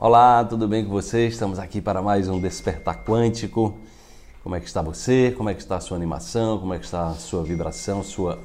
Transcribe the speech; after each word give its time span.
Olá, 0.00 0.44
tudo 0.44 0.68
bem 0.68 0.84
com 0.84 0.92
você? 0.92 1.26
Estamos 1.26 1.58
aqui 1.58 1.80
para 1.80 2.00
mais 2.00 2.28
um 2.28 2.40
Despertar 2.40 3.02
Quântico. 3.04 3.76
Como 4.44 4.54
é 4.54 4.60
que 4.60 4.66
está 4.68 4.80
você? 4.80 5.34
Como 5.36 5.50
é 5.50 5.54
que 5.54 5.60
está 5.60 5.74
a 5.74 5.80
sua 5.80 5.96
animação? 5.96 6.56
Como 6.56 6.72
é 6.72 6.78
que 6.78 6.84
está 6.84 7.08
a 7.08 7.14
sua 7.14 7.42
vibração, 7.42 8.04
sua 8.04 8.38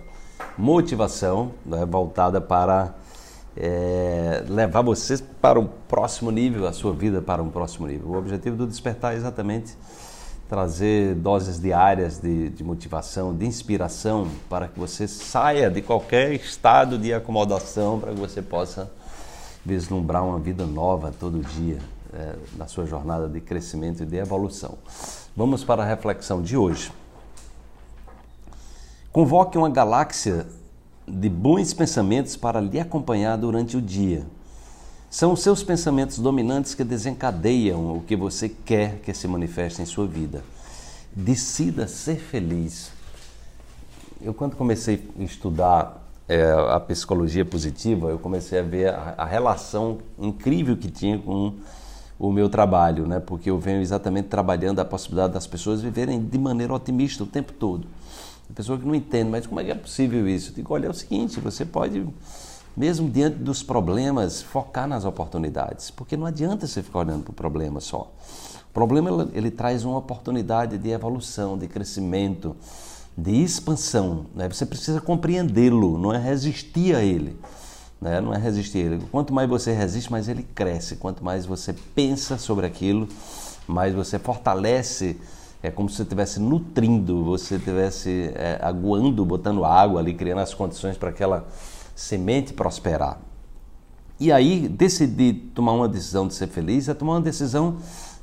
motivação 0.57 1.51
né, 1.63 1.85
voltada 1.85 2.41
para 2.41 2.95
é, 3.55 4.43
levar 4.49 4.81
você 4.81 5.19
para 5.39 5.59
um 5.59 5.67
próximo 5.87 6.31
nível, 6.31 6.67
a 6.67 6.73
sua 6.73 6.91
vida 6.91 7.21
para 7.21 7.43
um 7.43 7.51
próximo 7.51 7.85
nível. 7.85 8.07
O 8.09 8.17
objetivo 8.17 8.57
do 8.57 8.65
Despertar 8.65 9.13
é 9.13 9.17
exatamente 9.17 9.77
trazer 10.49 11.13
doses 11.13 11.61
diárias 11.61 12.17
de, 12.19 12.49
de 12.49 12.63
motivação, 12.63 13.31
de 13.31 13.45
inspiração, 13.45 14.27
para 14.49 14.67
que 14.67 14.79
você 14.79 15.07
saia 15.07 15.69
de 15.69 15.83
qualquer 15.83 16.33
estado 16.33 16.97
de 16.97 17.13
acomodação, 17.13 17.99
para 17.99 18.11
que 18.11 18.19
você 18.19 18.41
possa 18.41 18.91
vislumbrar 19.65 20.25
uma 20.25 20.39
vida 20.39 20.65
nova 20.65 21.13
todo 21.17 21.39
dia 21.41 21.79
é, 22.13 22.35
na 22.57 22.67
sua 22.67 22.85
jornada 22.85 23.27
de 23.27 23.39
crescimento 23.39 24.03
e 24.03 24.05
de 24.05 24.17
evolução. 24.17 24.77
Vamos 25.35 25.63
para 25.63 25.83
a 25.83 25.85
reflexão 25.85 26.41
de 26.41 26.55
hoje. 26.55 26.91
Convoque 29.11 29.57
uma 29.57 29.69
galáxia 29.69 30.45
de 31.07 31.29
bons 31.29 31.73
pensamentos 31.73 32.35
para 32.35 32.59
lhe 32.59 32.79
acompanhar 32.79 33.37
durante 33.37 33.77
o 33.77 33.81
dia. 33.81 34.25
São 35.09 35.33
os 35.33 35.41
seus 35.41 35.61
pensamentos 35.63 36.17
dominantes 36.17 36.73
que 36.73 36.83
desencadeiam 36.83 37.95
o 37.95 38.01
que 38.01 38.15
você 38.15 38.49
quer 38.49 38.99
que 38.99 39.13
se 39.13 39.27
manifeste 39.27 39.81
em 39.81 39.85
sua 39.85 40.07
vida. 40.07 40.43
Decida 41.15 41.87
ser 41.87 42.15
feliz. 42.15 42.91
Eu, 44.19 44.33
quando 44.33 44.55
comecei 44.55 45.07
a 45.19 45.23
estudar 45.23 46.02
é, 46.27 46.51
a 46.69 46.79
psicologia 46.79 47.43
positiva, 47.43 48.09
eu 48.09 48.19
comecei 48.19 48.59
a 48.59 48.63
ver 48.63 48.89
a, 48.89 49.15
a, 49.17 49.25
relação 49.25 49.97
incrível 50.17 50.77
que 50.77 50.89
tinha 50.89 51.17
com 51.19 51.53
o 52.17 52.31
meu 52.31 52.47
trabalho, 52.47 53.05
né? 53.05 53.19
porque 53.19 53.49
eu 53.49 53.59
venho 53.59 53.81
exatamente 53.81 54.29
trabalhando 54.29 54.79
a 54.79 54.85
possibilidade 54.85 55.33
das 55.33 55.45
pessoas 55.45 55.81
viverem 55.81 56.23
de 56.23 56.37
maneira 56.37 56.73
otimista 56.73 57.23
o 57.23 57.27
tempo 57.27 57.51
todo. 57.51 57.87
A 58.49 58.53
pessoa 58.53 58.77
que 58.77 58.85
não 58.85 58.95
entende, 58.95 59.29
mas 59.29 59.47
como 59.47 59.59
é 59.59 59.63
que 59.63 59.71
é 59.71 59.75
possível 59.75 60.27
isso? 60.27 60.51
Eu 60.51 60.55
digo, 60.55 60.73
olha, 60.73 60.87
é 60.87 60.89
o 60.89 60.93
seguinte, 60.93 61.39
você 61.39 61.65
pode, 61.65 62.07
mesmo 62.75 63.09
diante 63.09 63.37
dos 63.37 63.63
problemas, 63.63 64.41
focar 64.41 64.87
nas 64.87 65.05
oportunidades, 65.05 65.91
porque 65.91 66.15
não 66.15 66.25
adianta 66.25 66.67
você 66.67 66.81
ficar 66.81 66.99
olhando 66.99 67.23
para 67.23 67.31
o 67.31 67.35
problema 67.35 67.79
só. 67.79 68.11
O 68.69 68.73
problema, 68.73 69.09
ele, 69.09 69.31
ele 69.33 69.51
traz 69.51 69.83
uma 69.83 69.97
oportunidade 69.97 70.77
de 70.77 70.89
evolução, 70.89 71.57
de 71.57 71.67
crescimento, 71.67 72.55
de 73.17 73.43
expansão. 73.43 74.25
Né? 74.35 74.49
Você 74.49 74.65
precisa 74.65 74.99
compreendê-lo, 74.99 75.97
não 75.97 76.13
é 76.13 76.17
resistir 76.17 76.95
a 76.95 77.03
ele. 77.03 77.37
Né? 78.01 78.19
Não 78.19 78.33
é 78.33 78.37
resistir 78.37 78.79
a 78.79 78.81
ele. 78.81 79.03
Quanto 79.11 79.33
mais 79.33 79.49
você 79.49 79.71
resiste, 79.71 80.11
mais 80.11 80.27
ele 80.27 80.43
cresce. 80.43 80.95
Quanto 80.95 81.23
mais 81.23 81.45
você 81.45 81.73
pensa 81.95 82.37
sobre 82.37 82.65
aquilo, 82.65 83.07
mais 83.67 83.93
você 83.93 84.19
fortalece. 84.19 85.17
É 85.61 85.71
como 85.71 85.89
se 85.89 85.95
você 85.97 86.03
estivesse 86.03 86.39
nutrindo, 86.39 87.23
você 87.23 87.55
estivesse 87.55 88.31
é, 88.35 88.59
aguando, 88.61 89.25
botando 89.25 89.63
água 89.63 90.01
ali, 90.01 90.13
criando 90.13 90.39
as 90.39 90.53
condições 90.53 90.97
para 90.97 91.09
aquela 91.09 91.47
semente 91.95 92.51
prosperar. 92.51 93.19
E 94.19 94.31
aí, 94.31 94.67
decidir 94.67 95.51
tomar 95.55 95.73
uma 95.73 95.87
decisão 95.87 96.27
de 96.27 96.33
ser 96.33 96.47
feliz 96.47 96.87
é 96.87 96.93
tomar 96.93 97.13
uma 97.13 97.21
decisão 97.21 97.77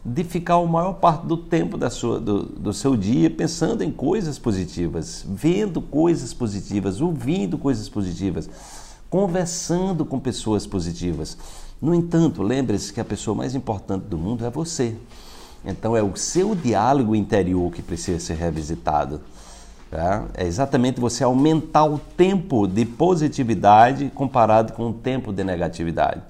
de 0.05 0.25
ficar 0.25 0.55
a 0.55 0.67
maior 0.67 0.95
parte 0.95 1.27
do 1.27 1.37
tempo 1.37 1.77
da 1.77 1.91
sua, 1.91 2.19
do, 2.19 2.45
do 2.45 2.73
seu 2.73 2.97
dia 2.97 3.29
pensando 3.29 3.83
em 3.83 3.93
coisas 3.93 4.39
positivas, 4.39 5.25
vendo 5.29 5.83
coisas 5.83 6.33
positivas, 6.33 7.01
ouvindo 7.01 7.59
coisas 7.59 7.89
positivas, 7.89 8.49
conversando 9.11 10.05
com 10.05 10.19
pessoas 10.19 10.67
positivas. 10.67 11.37
No 11.81 11.95
entanto, 11.95 12.43
lembre-se 12.43 12.93
que 12.93 13.01
a 13.01 13.05
pessoa 13.05 13.35
mais 13.35 13.55
importante 13.55 14.05
do 14.05 14.17
mundo 14.17 14.45
é 14.45 14.51
você. 14.51 14.97
Então 15.65 15.95
é 15.97 16.03
o 16.03 16.17
seu 16.17 16.55
diálogo 16.55 17.15
interior 17.15 17.71
que 17.71 17.83
precisa 17.83 18.19
ser 18.19 18.35
revisitado. 18.35 19.21
Tá? 19.91 20.27
É 20.35 20.47
exatamente 20.47 21.01
você 21.01 21.25
aumentar 21.25 21.85
o 21.85 21.99
tempo 21.99 22.67
de 22.67 22.85
positividade 22.85 24.11
comparado 24.15 24.73
com 24.73 24.91
o 24.91 24.93
tempo 24.93 25.33
de 25.33 25.43
negatividade. 25.43 26.23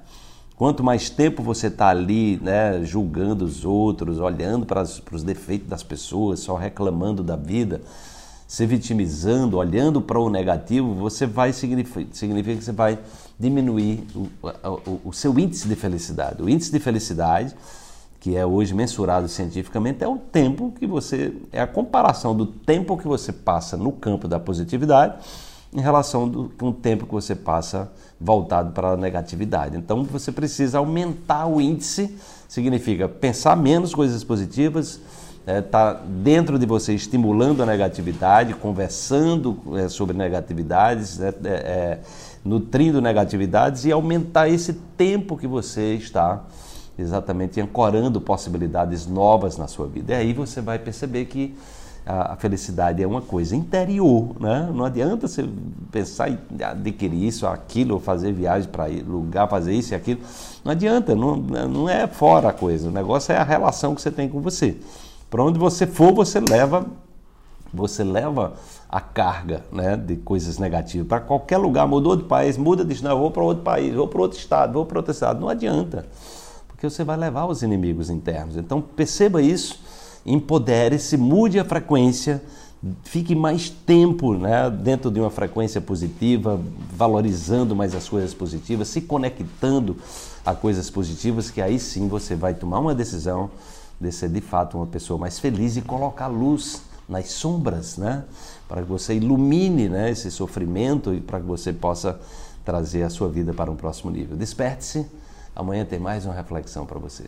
Quanto 0.60 0.84
mais 0.84 1.09
tempo 1.09 1.43
você 1.43 1.69
está 1.69 1.88
ali, 1.88 2.38
né, 2.43 2.84
julgando 2.84 3.47
os 3.47 3.65
outros, 3.65 4.19
olhando 4.19 4.66
para, 4.66 4.82
os 4.82 5.22
defeitos 5.22 5.66
das 5.66 5.82
pessoas, 5.82 6.41
só 6.41 6.54
reclamando 6.54 7.22
da 7.22 7.34
vida, 7.34 7.81
se 8.47 8.66
vitimizando, 8.66 9.56
olhando 9.56 10.03
para 10.03 10.21
o 10.21 10.28
negativo, 10.28 10.93
você 10.93 11.25
vai 11.26 11.54
significa, 11.54 12.06
significa 12.12 12.59
que 12.59 12.65
você 12.65 12.72
vai 12.72 12.98
diminuir 13.38 14.06
o, 14.15 14.28
o, 14.69 15.00
o 15.06 15.12
seu 15.15 15.38
índice 15.38 15.66
de 15.66 15.75
felicidade. 15.75 16.43
O 16.43 16.48
índice 16.50 16.71
de 16.71 16.78
felicidade, 16.78 17.56
que 18.21 18.37
é 18.37 18.44
hoje 18.44 18.75
mensurado 18.75 19.28
cientificamente, 19.28 20.04
é 20.04 20.09
o 20.09 20.19
tempo 20.19 20.75
que 20.78 20.87
você. 20.87 21.32
é 21.53 21.62
a 21.62 21.66
comparação 21.66 22.37
do 22.37 22.44
tempo 22.44 22.98
que 22.98 23.09
você 23.09 23.32
passa 23.32 23.78
no 23.78 23.92
campo 23.92 24.28
da 24.28 24.38
positividade 24.38 25.15
em 25.72 25.81
relação 25.81 26.28
do, 26.28 26.50
com 26.58 26.69
o 26.69 26.72
tempo 26.72 27.06
que 27.06 27.12
você 27.12 27.34
passa 27.34 27.91
voltado 28.20 28.72
para 28.72 28.91
a 28.91 28.97
negatividade. 28.97 29.76
Então 29.76 30.04
você 30.04 30.32
precisa 30.32 30.78
aumentar 30.78 31.47
o 31.47 31.60
índice, 31.60 32.16
significa 32.48 33.08
pensar 33.08 33.56
menos 33.56 33.94
coisas 33.94 34.25
positivas, 34.25 35.00
está 35.41 35.53
é, 35.53 35.62
tá 35.62 35.92
dentro 35.92 36.59
de 36.59 36.66
você 36.66 36.94
estimulando 36.94 37.62
a 37.62 37.66
negatividade, 37.66 38.53
conversando 38.54 39.59
é, 39.76 39.88
sobre 39.88 40.16
negatividades, 40.16 41.19
né, 41.19 41.32
é, 41.44 41.48
é, 41.48 41.98
nutrindo 42.44 43.00
negatividades 43.00 43.84
e 43.84 43.92
aumentar 43.92 44.48
esse 44.48 44.75
tempo 44.97 45.36
que 45.36 45.47
você 45.47 45.94
está 45.94 46.44
exatamente 46.98 47.60
ancorando 47.60 48.20
possibilidades 48.20 49.06
novas 49.06 49.56
na 49.56 49.66
sua 49.66 49.86
vida. 49.86 50.12
E 50.12 50.16
aí 50.16 50.32
você 50.34 50.60
vai 50.60 50.78
perceber 50.78 51.25
que 51.26 51.54
a, 52.06 52.36
felicidade 52.36 53.02
é 53.02 53.06
uma 53.06 53.20
coisa 53.20 53.54
interior, 53.54 54.34
né? 54.40 54.70
Não 54.74 54.84
adianta 54.84 55.28
você 55.28 55.48
pensar 55.90 56.30
em 56.30 56.38
adquirir 56.62 57.24
isso, 57.24 57.46
aquilo, 57.46 58.00
fazer 58.00 58.32
viagem 58.32 58.68
para 58.68 58.86
lugar, 58.86 59.48
fazer 59.48 59.72
isso 59.72 59.92
e 59.92 59.94
aquilo. 59.94 60.20
Não 60.64 60.72
adianta, 60.72 61.14
não, 61.14 61.36
não 61.36 61.88
é 61.88 62.06
fora 62.06 62.48
a 62.48 62.52
coisa. 62.52 62.88
O 62.88 62.92
negócio 62.92 63.32
é 63.32 63.36
a 63.36 63.44
relação 63.44 63.94
que 63.94 64.02
você 64.02 64.10
tem 64.10 64.28
com 64.28 64.40
você. 64.40 64.76
Para 65.30 65.44
onde 65.44 65.58
você 65.58 65.86
for, 65.86 66.12
você 66.12 66.40
leva, 66.40 66.86
você 67.72 68.02
leva 68.02 68.54
a 68.88 69.00
carga, 69.00 69.62
né, 69.70 69.96
de 69.96 70.16
coisas 70.16 70.58
negativas. 70.58 71.06
Para 71.06 71.20
qualquer 71.20 71.58
lugar, 71.58 71.86
mudou 71.86 72.16
de 72.16 72.24
país, 72.24 72.56
muda 72.56 72.84
de 72.84 73.02
não, 73.04 73.18
vou 73.18 73.30
para 73.30 73.44
outro 73.44 73.62
país, 73.62 73.94
vou 73.94 74.08
para 74.08 74.20
outro 74.20 74.38
estado, 74.38 74.72
vou 74.72 74.84
para 74.84 74.98
outro 74.98 75.12
estado. 75.12 75.40
Não 75.40 75.48
adianta, 75.48 76.06
porque 76.66 76.88
você 76.88 77.04
vai 77.04 77.16
levar 77.16 77.46
os 77.46 77.62
inimigos 77.62 78.10
internos. 78.10 78.56
Então 78.56 78.80
perceba 78.80 79.40
isso 79.40 79.78
empodere-se, 80.25 81.16
mude 81.16 81.58
a 81.58 81.64
frequência, 81.64 82.42
fique 83.04 83.34
mais 83.34 83.69
tempo 83.69 84.34
né, 84.34 84.70
dentro 84.70 85.10
de 85.10 85.20
uma 85.20 85.31
frequência 85.31 85.81
positiva, 85.81 86.60
valorizando 86.92 87.76
mais 87.76 87.94
as 87.94 88.08
coisas 88.08 88.32
positivas, 88.32 88.88
se 88.88 89.00
conectando 89.03 89.97
a 90.44 90.54
coisas 90.54 90.88
positivas, 90.88 91.50
que 91.50 91.60
aí 91.60 91.78
sim 91.78 92.09
você 92.09 92.34
vai 92.34 92.54
tomar 92.54 92.78
uma 92.78 92.94
decisão 92.94 93.50
de 94.00 94.10
ser 94.10 94.30
de 94.30 94.41
fato 94.41 94.78
uma 94.78 94.86
pessoa 94.86 95.19
mais 95.19 95.38
feliz 95.38 95.76
e 95.76 95.82
colocar 95.82 96.26
luz 96.26 96.82
nas 97.06 97.28
sombras, 97.30 97.98
né? 97.98 98.25
Para 98.66 98.82
que 98.82 98.88
você 98.88 99.14
ilumine 99.14 99.88
né, 99.88 100.10
esse 100.10 100.30
sofrimento 100.30 101.12
e 101.12 101.20
para 101.20 101.41
que 101.41 101.47
você 101.47 101.72
possa 101.72 102.19
trazer 102.64 103.03
a 103.03 103.10
sua 103.10 103.28
vida 103.28 103.53
para 103.53 103.70
um 103.70 103.76
próximo 103.76 104.10
nível. 104.10 104.36
Desperte-se, 104.36 105.06
amanhã 105.54 105.84
tem 105.84 105.98
mais 105.98 106.25
uma 106.25 106.34
reflexão 106.34 106.86
para 106.86 106.98
você. 106.98 107.25